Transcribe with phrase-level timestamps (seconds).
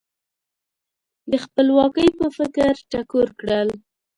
[1.31, 3.69] د خپلواکۍ په فکر ټکور کړل.